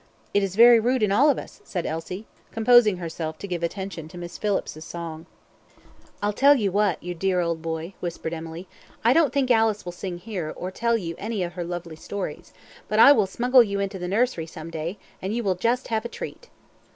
"It 0.33 0.41
is 0.41 0.55
very 0.55 0.79
rude 0.79 1.03
in 1.03 1.11
all 1.11 1.29
of 1.29 1.37
us," 1.37 1.61
said 1.63 1.85
Elsie, 1.85 2.25
composing 2.51 2.97
herself 2.97 3.37
to 3.37 3.47
give 3.47 3.61
attention 3.61 4.07
to 4.07 4.17
Miss 4.17 4.35
Phillips's 4.35 4.83
song. 4.83 5.27
"I 6.23 6.31
tell 6.31 6.55
you 6.55 6.71
what, 6.71 7.03
you 7.03 7.13
dear 7.13 7.39
old 7.39 7.61
boy," 7.61 7.93
whispered 7.99 8.33
Emily. 8.33 8.67
"I 9.05 9.13
don't 9.13 9.31
think 9.31 9.51
Alice 9.51 9.85
will 9.85 9.91
sing 9.91 10.17
here, 10.17 10.51
or 10.55 10.71
tell 10.71 10.97
you 10.97 11.13
any 11.19 11.43
of 11.43 11.53
her 11.53 11.63
lovely 11.63 11.97
stories; 11.97 12.51
but 12.87 12.97
I 12.97 13.11
will 13.11 13.27
smuggle 13.27 13.61
you 13.61 13.79
into 13.79 13.99
the 13.99 14.07
nursery 14.07 14.47
some 14.47 14.71
day, 14.71 14.97
and 15.21 15.35
you 15.35 15.43
will 15.43 15.53
just 15.53 15.89
have 15.89 16.03
a 16.03 16.09
treat." 16.09 16.49